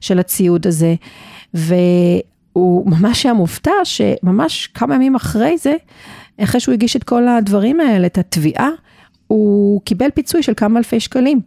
של 0.00 0.18
הציוד 0.18 0.66
הזה. 0.66 0.94
והוא 1.54 2.90
ממש 2.90 3.26
היה 3.26 3.34
מופתע 3.34 3.84
שממש 3.84 4.66
כמה 4.66 4.94
ימים 4.94 5.14
אחרי 5.14 5.58
זה, 5.58 5.74
אחרי 6.40 6.60
שהוא 6.60 6.72
הגיש 6.72 6.96
את 6.96 7.04
כל 7.04 7.28
הדברים 7.28 7.80
האלה, 7.80 8.06
את 8.06 8.18
התביעה, 8.18 8.68
הוא 9.26 9.80
קיבל 9.80 10.10
פיצוי 10.14 10.42
של 10.42 10.52
כמה 10.56 10.78
אלפי 10.78 11.00
שקלים. 11.00 11.40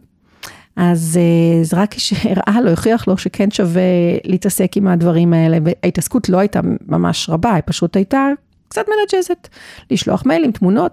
אז 0.76 1.18
אה, 1.20 1.64
זה 1.64 1.76
רק 1.76 1.94
שהראה 1.98 2.60
לו, 2.64 2.70
הכריח 2.70 3.08
לו 3.08 3.18
שכן 3.18 3.50
שווה 3.50 3.82
להתעסק 4.24 4.76
עם 4.76 4.86
הדברים 4.86 5.32
האלה, 5.32 5.58
וההתעסקות 5.64 6.28
לא 6.28 6.38
הייתה 6.38 6.60
ממש 6.86 7.30
רבה, 7.30 7.54
היא 7.54 7.62
פשוט 7.66 7.96
הייתה 7.96 8.28
קצת 8.70 8.84
מנג'זת, 8.88 9.48
לשלוח 9.90 10.26
מיילים, 10.26 10.52
תמונות. 10.52 10.92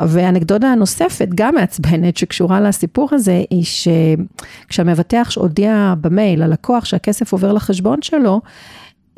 ואנקדודה 0.00 0.74
נוספת, 0.74 1.28
גם 1.34 1.54
מעצבנת, 1.54 2.16
שקשורה 2.16 2.60
לסיפור 2.60 3.08
הזה, 3.12 3.42
היא 3.50 3.64
שכשהמבטח 3.64 5.30
הודיע 5.36 5.94
במייל 6.00 6.44
ללקוח 6.44 6.84
שהכסף 6.84 7.32
עובר 7.32 7.52
לחשבון 7.52 8.02
שלו, 8.02 8.40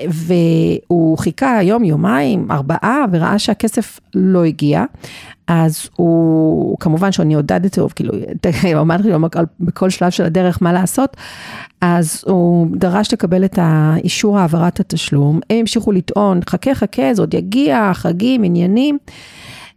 והוא 0.08 1.18
חיכה 1.18 1.58
יום, 1.62 1.84
יומיים, 1.84 2.50
ארבעה, 2.50 3.04
וראה 3.12 3.38
שהכסף 3.38 4.00
לא 4.14 4.44
הגיע, 4.44 4.84
אז 5.48 5.88
הוא, 5.96 6.76
כמובן 6.80 7.12
שאני 7.12 7.34
עודדתי, 7.34 7.80
כאילו, 7.94 8.12
אמרתי 8.80 9.10
לו 9.10 9.18
בכל 9.60 9.90
שלב 9.90 10.10
של 10.10 10.24
הדרך 10.24 10.62
מה 10.62 10.72
לעשות, 10.72 11.16
אז 11.80 12.24
הוא 12.26 12.66
דרש 12.76 13.12
לקבל 13.12 13.44
את 13.44 13.58
האישור 13.62 14.38
העברת 14.38 14.80
התשלום, 14.80 15.40
הם 15.50 15.56
המשיכו 15.56 15.92
לטעון, 15.92 16.40
חכה 16.48 16.74
חכה, 16.74 17.14
זה 17.14 17.22
עוד 17.22 17.34
יגיע, 17.34 17.90
חגים, 17.94 18.44
עניינים. 18.44 18.98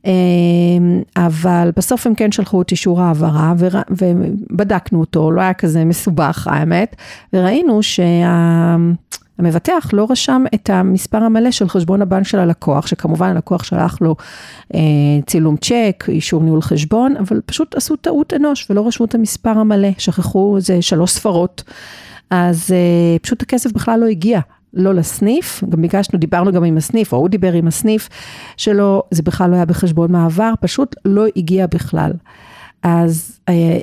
אמ, 0.05 1.01
אבל 1.17 1.71
בסוף 1.75 2.07
הם 2.07 2.15
כן 2.15 2.31
שלחו 2.31 2.61
את 2.61 2.71
אישור 2.71 3.01
העברה 3.01 3.53
ובדקנו 3.89 4.99
אותו, 4.99 5.31
לא 5.31 5.41
היה 5.41 5.53
כזה 5.53 5.85
מסובך 5.85 6.47
האמת, 6.51 6.95
וראינו 7.33 7.83
שהמבטח 9.37 9.89
לא 9.93 10.07
רשם 10.09 10.43
את 10.55 10.69
המספר 10.69 11.17
המלא 11.17 11.51
של 11.51 11.69
חשבון 11.69 12.01
הבנק 12.01 12.27
של 12.27 12.39
הלקוח, 12.39 12.87
שכמובן 12.87 13.29
הלקוח 13.29 13.63
שלח 13.63 13.97
לו 14.01 14.15
אה, 14.75 14.79
צילום 15.25 15.57
צ'ק, 15.57 16.05
אישור 16.07 16.43
ניהול 16.43 16.61
חשבון, 16.61 17.17
אבל 17.17 17.41
פשוט 17.45 17.75
עשו 17.75 17.95
טעות 17.95 18.33
אנוש 18.33 18.67
ולא 18.69 18.87
רשמו 18.87 19.05
את 19.05 19.15
המספר 19.15 19.49
המלא, 19.49 19.89
שכחו 19.97 20.55
איזה 20.55 20.81
שלוש 20.81 21.11
ספרות. 21.11 21.63
אז 22.29 22.71
אה, 22.71 23.19
פשוט 23.19 23.41
הכסף 23.41 23.71
בכלל 23.71 23.99
לא 23.99 24.05
הגיע 24.05 24.39
לא 24.73 24.93
לסניף, 24.93 25.63
גם 25.69 25.81
ביקשנו, 25.81 26.19
דיברנו 26.19 26.51
גם 26.51 26.63
עם 26.63 26.77
הסניף, 26.77 27.13
או 27.13 27.17
הוא 27.17 27.29
דיבר 27.29 27.53
עם 27.53 27.67
הסניף 27.67 28.09
שלו, 28.57 29.03
זה 29.11 29.23
בכלל 29.23 29.49
לא 29.49 29.55
היה 29.55 29.65
בחשבון 29.65 30.11
מעבר, 30.11 30.53
פשוט 30.61 30.95
לא 31.05 31.25
הגיע 31.35 31.67
בכלל. 31.67 32.11
אז 32.83 33.39
אה, 33.49 33.79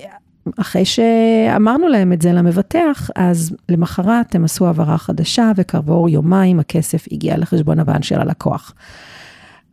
אחרי 0.57 0.85
שאמרנו 0.85 1.89
להם 1.89 2.13
את 2.13 2.23
זה 2.23 2.33
למבטח, 2.33 3.11
אז 3.17 3.57
למחרת 3.69 4.35
הם 4.35 4.45
עשו 4.45 4.67
העברה 4.67 4.99
חדשה, 4.99 5.53
וכעבור 5.57 6.09
יומיים 6.09 6.61
הכסף 6.61 7.05
הגיע 7.13 7.39
לחשבון 7.39 7.79
הבן 7.79 8.03
של 8.03 8.21
הלקוח. 8.21 8.75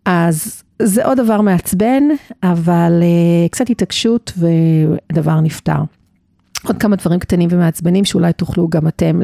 אז 0.05 0.63
זה 0.82 1.05
עוד 1.05 1.17
דבר 1.17 1.41
מעצבן, 1.41 2.03
אבל 2.44 3.01
uh, 3.01 3.50
קצת 3.51 3.70
התעקשות 3.70 4.34
ודבר 4.38 5.39
נפתר. 5.39 5.82
עוד 6.67 6.77
כמה 6.77 6.96
דברים 6.96 7.20
קטנים 7.20 7.50
ומעצבנים 7.51 8.05
שאולי 8.05 8.34
תוכלו 8.34 8.67
גם 8.67 8.88
אתם 8.88 9.22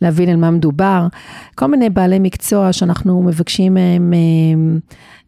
להבין 0.00 0.28
על 0.28 0.36
מה 0.36 0.50
מדובר. 0.50 1.06
כל 1.54 1.66
מיני 1.66 1.90
בעלי 1.90 2.18
מקצוע 2.18 2.72
שאנחנו 2.72 3.22
מבקשים 3.22 3.74
מהם 3.74 4.12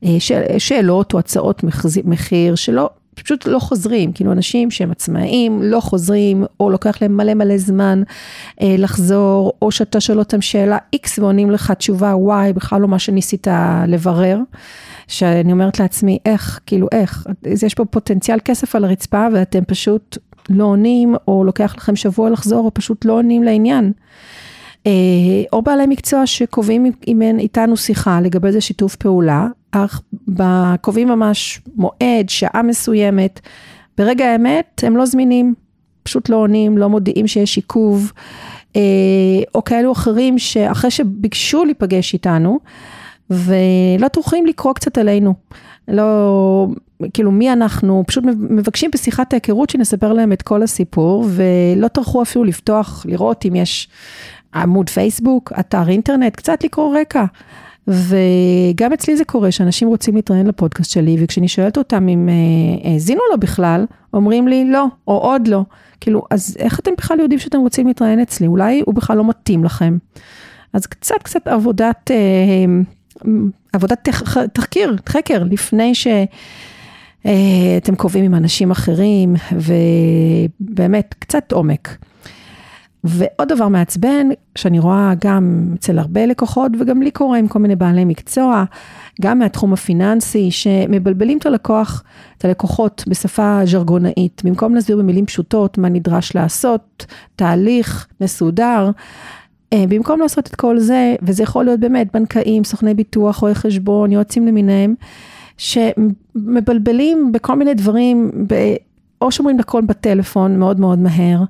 אה, 0.05 0.17
שאלות 0.59 1.15
או 1.15 1.19
הצעות 1.19 1.65
מחיר 2.05 2.55
שלא, 2.55 2.91
פשוט 3.25 3.47
לא 3.47 3.59
חוזרים, 3.59 4.13
כאילו 4.13 4.33
אנשים 4.33 4.71
שהם 4.71 4.91
עצמאים, 4.91 5.63
לא 5.63 5.81
חוזרים, 5.81 6.45
או 6.61 6.71
לוקח 6.71 7.03
להם 7.03 7.17
מלא 7.17 7.35
מלא 7.35 7.59
זמן 7.59 8.03
אה, 8.63 8.75
לחזור, 8.79 9.53
או 9.63 9.71
שאתה 9.71 10.01
שואל 10.01 10.19
אותם 10.19 10.41
שאלה 10.41 10.79
X 10.97 11.09
ועונים 11.19 11.51
לך 11.51 11.71
תשובה 11.71 12.15
Y, 12.15 12.53
בכלל 12.53 12.81
לא 12.81 12.89
מה 12.89 12.99
שניסית 12.99 13.47
לברר. 13.89 14.39
שאני 15.09 15.53
אומרת 15.53 15.81
לעצמי, 15.81 16.19
איך, 16.25 16.61
כאילו 16.67 16.89
איך, 16.93 17.27
יש 17.65 17.75
פה 17.75 17.85
פוטנציאל 17.85 18.39
כסף 18.45 18.77
על 18.77 18.85
הרצפה 18.85 19.27
ואתם 19.33 19.65
פשוט 19.65 20.19
לא 20.51 20.65
עונים, 20.65 21.15
או 21.29 21.45
לוקח 21.45 21.75
לכם 21.77 21.97
שבוע 21.97 22.31
לחזור, 22.31 22.65
או 22.65 22.75
פשוט 22.75 23.05
לא 23.05 23.13
עונים 23.13 23.43
לעניין. 23.43 23.93
אה, 24.87 24.93
או 25.53 25.63
בעלי 25.63 25.87
מקצוע 25.87 26.27
שקובעים 26.27 26.87
איתנו 27.39 27.77
שיחה 27.77 28.21
לגבי 28.21 28.49
איזה 28.49 28.61
שיתוף 28.61 28.97
פעולה, 28.97 29.47
אך 29.85 30.01
קובעים 30.81 31.09
ממש 31.09 31.61
מועד, 31.77 32.29
שעה 32.29 32.63
מסוימת, 32.63 33.41
ברגע 33.99 34.27
האמת 34.27 34.85
הם 34.87 34.97
לא 34.97 35.07
זמינים, 35.07 35.55
פשוט 36.03 36.29
לא 36.29 36.37
עונים, 36.37 36.79
לא 36.79 36.89
מודיעים 36.89 37.27
שיש 37.27 37.57
עיכוב, 37.57 38.13
אה, 38.77 38.81
או 39.55 39.65
כאלו 39.65 39.93
אחרים 39.93 40.39
שאחרי 40.39 40.91
שביקשו 40.91 41.65
להיפגש 41.65 42.15
איתנו, 42.15 42.61
ולא 43.31 44.09
טורחים 44.13 44.47
לקרוא 44.47 44.73
קצת 44.73 44.99
עלינו. 44.99 45.35
לא, 45.89 46.67
כאילו 47.15 47.31
מי 47.31 47.53
אנחנו, 47.53 48.05
פשוט 48.07 48.25
מבקשים 48.51 48.91
בשיחת 48.95 49.33
ההיכרות 49.33 49.71
שנספר 49.71 50.13
להם 50.13 50.33
את 50.33 50.43
כל 50.43 50.63
הסיפור, 50.63 51.27
ולא 51.29 51.89
טרחו 51.89 52.23
אפילו 52.23 52.45
לפתוח, 52.45 53.07
לראות 53.09 53.47
אם 53.47 53.55
יש 53.55 53.89
עמוד 54.55 54.91
פייסבוק, 54.91 55.53
אתר 55.61 55.89
אינטרנט, 55.89 56.37
קצת 56.37 56.65
לקרוא 56.65 56.99
רקע. 57.01 57.25
וגם 57.89 58.93
אצלי 58.93 59.17
זה 59.17 59.25
קורה 59.25 59.51
שאנשים 59.51 59.89
רוצים 59.89 60.17
להתראיין 60.17 60.47
לפודקאסט 60.47 60.91
שלי, 60.91 61.17
וכשאני 61.21 61.49
שואלת 61.49 61.79
אותם 61.79 62.09
אם 62.09 62.29
אה, 62.29 62.91
האזינו 62.91 63.21
לו 63.33 63.41
בכלל, 63.41 63.85
אומרים 64.15 64.49
לי 64.49 64.65
לא, 64.65 64.87
או 65.09 65.19
עוד 65.19 65.49
לא. 65.49 65.63
כאילו, 66.01 66.23
אז 66.31 66.57
איך 66.59 66.81
אתם 66.81 66.91
בכלל 66.99 67.21
יודעים 67.21 67.39
שאתם 67.39 67.59
רוצים 67.59 67.87
להתראיין 67.87 68.21
אצלי? 68.21 68.47
אולי 68.47 68.83
הוא 68.87 68.95
בכלל 68.95 69.17
לא 69.17 69.29
מתאים 69.29 69.65
לכם. 69.65 69.99
אז 70.73 70.87
קצת 70.87 71.15
קצת 71.23 71.49
עבודת, 71.49 72.11
אה, 72.11 73.27
עבודת 73.73 74.09
תחקיר, 74.53 74.97
חקר, 75.09 75.45
לפני 75.45 75.95
שאתם 75.95 76.33
אה, 77.93 77.97
קובעים 77.97 78.25
עם 78.25 78.35
אנשים 78.35 78.71
אחרים, 78.71 79.35
ובאמת 79.53 81.15
קצת 81.19 81.53
עומק. 81.53 81.97
ועוד 83.09 83.49
דבר 83.49 83.69
מעצבן, 83.69 84.29
שאני 84.59 84.79
רואה 84.79 85.13
גם 85.21 85.73
אצל 85.79 85.99
הרבה 85.99 86.27
לקוחות, 86.27 86.73
וגם 86.81 87.03
לי 87.03 87.11
קורה 87.11 87.39
עם 87.39 87.49
כל 87.49 87.59
מיני 87.59 87.77
בעלי 87.77 88.05
מקצוע, 88.05 88.65
גם 89.23 89.39
מהתחום 89.39 89.73
הפיננסי, 89.73 90.51
שמבלבלים 90.51 91.39
את 91.39 91.47
הלקוח, 91.47 92.03
את 92.39 92.45
הלקוחות 92.45 93.05
בשפה 93.09 93.61
ז'רגונאית, 93.65 94.43
במקום 94.45 94.75
להסביר 94.75 94.97
במילים 94.97 95.27
פשוטות 95.27 95.79
מה 95.79 95.89
נדרש 95.89 96.35
לעשות, 96.35 97.07
תהליך 97.37 98.07
מסודר. 98.21 98.91
אה, 99.73 99.85
במקום 99.89 100.21
לעשות 100.21 100.47
את 100.47 100.55
כל 100.55 100.79
זה, 100.79 101.15
וזה 101.23 101.43
יכול 101.43 101.65
להיות 101.65 101.81
באמת 101.81 102.13
בנקאים, 102.15 102.65
סוכני 102.65 102.95
ביטוח, 102.95 103.37
רואי 103.37 103.55
חשבון, 103.55 104.13
יועצים 104.13 104.47
למיניהם, 104.47 104.95
שמבלבלים 105.59 107.33
בכל 107.33 107.57
מיני 107.57 107.75
דברים, 107.75 108.31
או 109.21 109.33
שאומרים 109.33 109.61
הכל 109.61 109.83
בטלפון 109.83 110.59
מאוד 110.59 110.81
מאוד 110.81 110.99
מהר, 110.99 111.43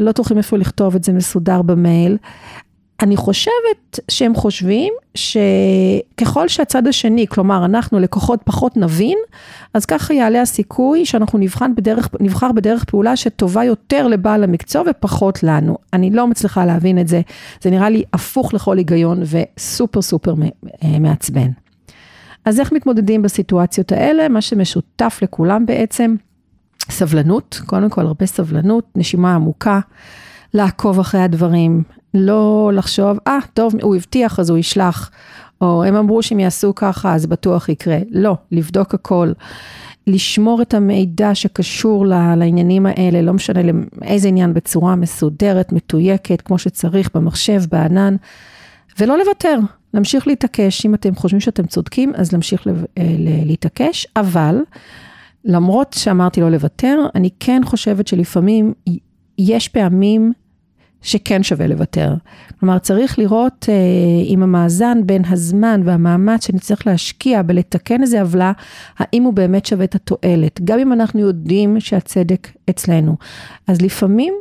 לא 0.00 0.12
טורחים 0.12 0.38
אפילו 0.38 0.60
לכתוב 0.60 0.94
את 0.94 1.04
זה 1.04 1.12
מסודר 1.12 1.62
במייל. 1.62 2.16
אני 3.02 3.16
חושבת 3.16 4.00
שהם 4.10 4.34
חושבים 4.34 4.92
שככל 5.14 6.48
שהצד 6.48 6.86
השני, 6.86 7.26
כלומר 7.26 7.64
אנחנו 7.64 8.00
לקוחות 8.00 8.40
פחות 8.44 8.76
נבין, 8.76 9.18
אז 9.74 9.86
ככה 9.86 10.14
יעלה 10.14 10.42
הסיכוי 10.42 11.06
שאנחנו 11.06 11.38
נבחן 11.38 11.74
בדרך, 11.74 12.08
נבחר 12.20 12.52
בדרך 12.52 12.84
פעולה 12.84 13.16
שטובה 13.16 13.64
יותר 13.64 14.06
לבעל 14.06 14.44
המקצוע 14.44 14.82
ופחות 14.90 15.42
לנו. 15.42 15.76
אני 15.92 16.10
לא 16.10 16.26
מצליחה 16.26 16.64
להבין 16.64 16.98
את 16.98 17.08
זה, 17.08 17.20
זה 17.62 17.70
נראה 17.70 17.88
לי 17.88 18.02
הפוך 18.12 18.54
לכל 18.54 18.78
היגיון 18.78 19.22
וסופר 19.22 20.02
סופר 20.02 20.34
אה, 20.84 20.98
מעצבן. 20.98 21.48
אז 22.44 22.60
איך 22.60 22.72
מתמודדים 22.72 23.22
בסיטואציות 23.22 23.92
האלה? 23.92 24.28
מה 24.28 24.40
שמשותף 24.40 25.18
לכולם 25.22 25.66
בעצם, 25.66 26.14
סבלנות, 26.90 27.60
קודם 27.66 27.90
כל 27.90 28.06
הרבה 28.06 28.26
סבלנות, 28.26 28.84
נשימה 28.96 29.34
עמוקה, 29.34 29.80
לעקוב 30.54 31.00
אחרי 31.00 31.20
הדברים, 31.20 31.82
לא 32.14 32.70
לחשוב, 32.74 33.18
אה, 33.26 33.38
ah, 33.38 33.46
טוב, 33.54 33.74
הוא 33.82 33.96
הבטיח 33.96 34.40
אז 34.40 34.50
הוא 34.50 34.58
ישלח, 34.58 35.10
או 35.60 35.84
הם 35.84 35.96
אמרו 35.96 36.22
שהם 36.22 36.40
יעשו 36.40 36.74
ככה 36.74 37.14
אז 37.14 37.26
בטוח 37.26 37.68
יקרה. 37.68 37.98
לא, 38.10 38.36
לבדוק 38.52 38.94
הכל. 38.94 39.32
לשמור 40.06 40.62
את 40.62 40.74
המידע 40.74 41.34
שקשור 41.34 42.06
לעניינים 42.06 42.86
האלה, 42.86 43.22
לא 43.22 43.32
משנה 43.32 43.60
לאיזה 44.02 44.28
עניין, 44.28 44.54
בצורה 44.54 44.96
מסודרת, 44.96 45.72
מתויקת, 45.72 46.40
כמו 46.40 46.58
שצריך, 46.58 47.10
במחשב, 47.14 47.62
בענן, 47.70 48.16
ולא 49.00 49.18
לוותר, 49.18 49.58
להמשיך 49.94 50.26
להתעקש. 50.26 50.86
אם 50.86 50.94
אתם 50.94 51.14
חושבים 51.14 51.40
שאתם 51.40 51.66
צודקים, 51.66 52.12
אז 52.16 52.32
להמשיך 52.32 52.66
אה, 52.66 52.72
להתעקש, 53.44 54.06
אבל 54.16 54.56
למרות 55.44 55.92
שאמרתי 55.98 56.40
לא 56.40 56.50
לוותר, 56.50 57.06
אני 57.14 57.30
כן 57.40 57.62
חושבת 57.64 58.06
שלפעמים 58.06 58.72
יש 59.38 59.68
פעמים 59.68 60.32
שכן 61.02 61.42
שווה 61.42 61.66
לוותר. 61.66 62.14
כלומר, 62.60 62.78
צריך 62.78 63.18
לראות 63.18 63.66
אה, 63.68 63.74
עם 64.24 64.42
המאזן 64.42 64.98
בין 65.06 65.24
הזמן 65.24 65.80
והמאמץ 65.84 66.46
שנצטרך 66.46 66.86
להשקיע 66.86 67.42
בלתקן 67.42 68.02
איזה 68.02 68.20
עוולה, 68.20 68.52
האם 68.98 69.22
הוא 69.22 69.32
באמת 69.32 69.66
שווה 69.66 69.84
את 69.84 69.94
התועלת, 69.94 70.60
גם 70.64 70.78
אם 70.78 70.92
אנחנו 70.92 71.20
יודעים 71.20 71.80
שהצדק 71.80 72.48
אצלנו. 72.70 73.16
אז 73.66 73.82
לפעמים 73.82 74.34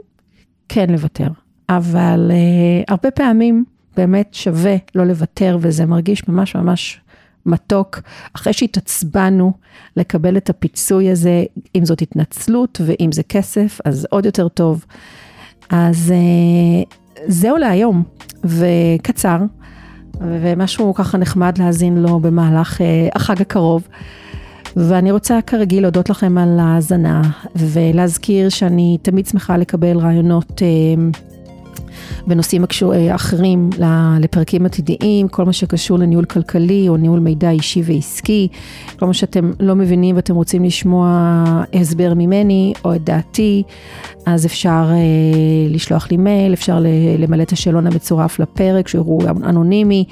כן 0.70 0.90
לוותר, 0.90 1.28
אבל 1.70 2.32
אה, 2.34 2.84
הרבה 2.88 3.12
פעמים 3.12 3.64
באמת 3.98 4.34
שווה 4.34 4.76
לא 4.96 5.06
לוותר, 5.06 5.58
וזה 5.62 5.86
מרגיש 5.86 6.28
ממש 6.28 6.56
ממש 6.56 7.02
מתוק, 7.46 8.00
אחרי 8.36 8.54
שהתעצבנו 8.54 9.54
לקבל 9.98 10.38
את 10.38 10.50
הפיצוי 10.50 11.12
הזה, 11.12 11.44
אם 11.76 11.86
זאת 11.86 12.02
התנצלות 12.02 12.82
ואם 12.86 13.12
זה 13.12 13.24
כסף, 13.24 13.80
אז 13.86 14.08
עוד 14.10 14.26
יותר 14.26 14.48
טוב. 14.48 14.86
אז 15.70 16.12
אה, 16.12 16.84
זהו 17.28 17.58
להיום, 17.58 18.04
וקצר, 18.44 19.38
ומשהו 20.22 20.94
ככה 20.94 21.18
נחמד 21.18 21.58
להאזין 21.58 21.98
לו 21.98 22.20
במהלך 22.20 22.82
אה, 22.82 23.08
החג 23.16 23.42
הקרוב. 23.42 23.88
ואני 24.76 25.12
רוצה 25.12 25.40
כרגיל 25.48 25.82
להודות 25.82 26.10
לכם 26.10 26.38
על 26.38 26.60
ההאזנה, 26.60 27.22
ולהזכיר 27.56 28.50
שאני 28.50 28.98
תמיד 29.02 29.26
שמחה 29.26 29.58
לקבל 29.58 29.98
רעיונות 29.98 30.62
אה, 30.62 31.04
בנושאים 32.28 32.66
אה, 32.94 33.16
אחרים 33.16 33.70
לפרקים 34.20 34.66
עתידיים, 34.66 35.28
כל 35.28 35.46
מה 35.46 35.54
שקשור 35.54 36.00
לניהול 36.00 36.26
כלכלי 36.26 36.90
או 36.90 36.98
ניהול 36.98 37.20
מידע 37.20 37.50
אישי 37.50 37.82
ועסקי, 37.86 38.48
כל 39.00 39.06
מה 39.06 39.14
שאתם 39.14 39.52
לא 39.60 39.76
מבינים 39.76 40.16
ואתם 40.16 40.36
רוצים 40.36 40.64
לשמוע 40.64 41.44
הסבר 41.74 42.14
ממני 42.14 42.74
או 42.86 42.96
את 42.96 43.04
דעתי, 43.04 43.64
אז 44.26 44.46
אפשר 44.46 44.90
אה, 44.92 44.96
לשלוח 45.70 46.12
לי 46.12 46.18
מייל, 46.18 46.54
אפשר 46.54 46.80
למלא 47.20 47.44
את 47.44 47.52
השאלון 47.52 47.88
המצורף 47.88 48.40
לפרק, 48.40 48.88
שהוא 48.88 49.24
אנונימי. 49.44 50.06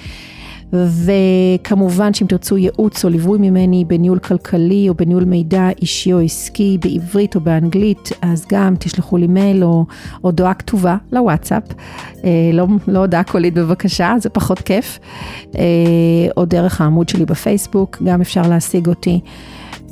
וכמובן 0.74 2.14
שאם 2.14 2.28
תרצו 2.28 2.58
ייעוץ 2.58 3.06
או 3.06 3.10
ליווי 3.10 3.40
ממני 3.40 3.86
בניהול 3.86 4.20
כלכלי 4.20 4.90
או 4.90 4.94
בניהול 4.94 5.24
מידע 5.24 5.70
אישי 5.82 6.14
או 6.14 6.20
עסקי 6.20 6.78
בעברית 6.82 7.36
או 7.36 7.42
באנגלית, 7.42 8.10
אז 8.22 8.46
גם 8.50 8.76
תשלחו 8.80 9.18
לי 9.18 9.28
מייל 9.28 9.64
או 9.64 9.86
הודעה 10.22 10.54
כתובה 10.54 10.98
לוואטסאפ, 11.12 11.64
אה, 12.24 12.30
לא, 12.54 12.68
לא 12.88 13.00
הודעה 13.00 13.24
קולית 13.24 13.54
בבקשה, 13.54 14.14
זה 14.18 14.30
פחות 14.30 14.60
כיף, 14.60 15.00
אה, 15.56 15.62
או 16.38 16.46
דרך 16.46 16.82
העמוד 16.82 17.10
שלי 17.10 17.26
בפייסבוק, 17.26 17.98
גם 18.06 18.22
אפשר 18.22 18.42
להשיג 18.42 18.88
אותי. 18.88 19.20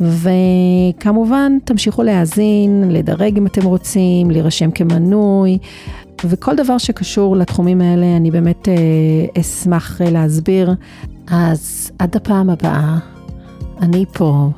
וכמובן, 0.01 1.57
תמשיכו 1.63 2.03
להאזין, 2.03 2.83
לדרג 2.91 3.37
אם 3.37 3.47
אתם 3.47 3.65
רוצים, 3.65 4.31
להירשם 4.31 4.71
כמנוי, 4.71 5.57
וכל 6.25 6.55
דבר 6.55 6.77
שקשור 6.77 7.37
לתחומים 7.37 7.81
האלה, 7.81 8.17
אני 8.17 8.31
באמת 8.31 8.67
אה, 8.67 9.41
אשמח 9.41 10.01
אה, 10.01 10.09
להסביר. 10.09 10.73
אז 11.27 11.91
עד 11.99 12.15
הפעם 12.15 12.49
הבאה, 12.49 12.97
אני 13.81 14.05
פה, 14.13 14.49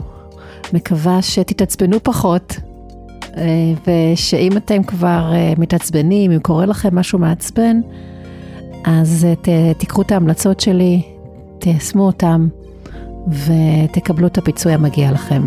מקווה 0.73 1.21
שתתעצבנו 1.21 1.97
פחות, 2.03 2.55
אה, 3.37 3.43
ושאם 3.87 4.57
אתם 4.57 4.83
כבר 4.83 5.33
מתעצבנים, 5.57 6.31
אם 6.31 6.39
קורה 6.39 6.65
לכם 6.65 6.95
משהו 6.95 7.19
מעצבן, 7.19 7.81
אז 8.83 9.27
תיקחו 9.77 10.01
את 10.01 10.11
ההמלצות 10.11 10.59
שלי, 10.59 11.01
תיישמו 11.59 12.03
אותם, 12.05 12.47
ותקבלו 13.27 14.27
את 14.27 14.37
הפיצוי 14.37 14.73
המגיע 14.73 15.11
לכם. 15.11 15.41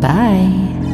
ביי. 0.00 0.91